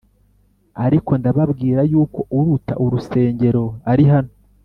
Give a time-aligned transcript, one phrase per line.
[0.85, 4.33] ariko ndababwira yuko uruta urusengero ari hano”